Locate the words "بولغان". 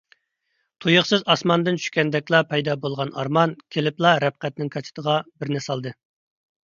2.85-3.13